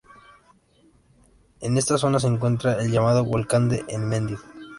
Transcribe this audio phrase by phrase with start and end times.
[1.59, 4.39] En esta zona se encuentra el llamado "Volcán de Enmedio".